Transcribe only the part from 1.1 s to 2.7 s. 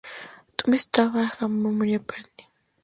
"Valhalla Memorial Park Cemetery".